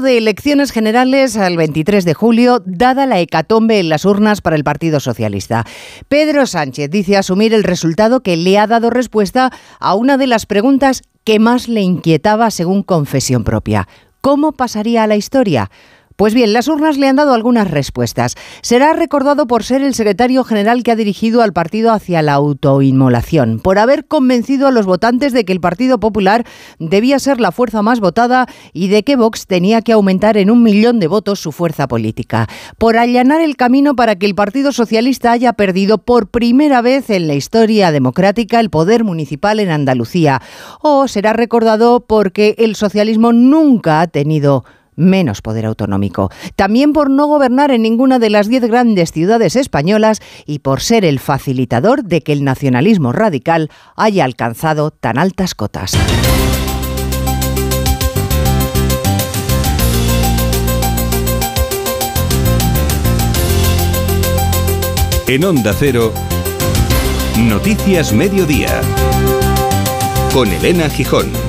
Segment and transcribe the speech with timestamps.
[0.00, 4.64] de elecciones generales al 23 de julio, dada la hecatombe en las urnas para el
[4.64, 5.64] Partido Socialista.
[6.08, 10.46] Pedro Sánchez dice asumir el resultado que le ha dado respuesta a una de las
[10.46, 13.88] preguntas que más le inquietaba según confesión propia.
[14.20, 15.70] ¿Cómo pasaría a la historia?
[16.16, 18.36] Pues bien, las urnas le han dado algunas respuestas.
[18.62, 23.60] Será recordado por ser el secretario general que ha dirigido al partido hacia la autoinmolación,
[23.60, 26.46] por haber convencido a los votantes de que el Partido Popular
[26.78, 30.62] debía ser la fuerza más votada y de que Vox tenía que aumentar en un
[30.62, 35.32] millón de votos su fuerza política, por allanar el camino para que el Partido Socialista
[35.32, 40.40] haya perdido por primera vez en la historia democrática el poder municipal en Andalucía,
[40.80, 44.64] o será recordado porque el socialismo nunca ha tenido
[44.96, 46.30] menos poder autonómico.
[46.56, 51.04] También por no gobernar en ninguna de las diez grandes ciudades españolas y por ser
[51.04, 55.92] el facilitador de que el nacionalismo radical haya alcanzado tan altas cotas.
[65.28, 66.12] En Onda Cero,
[67.36, 68.80] Noticias Mediodía,
[70.32, 71.45] con Elena Gijón.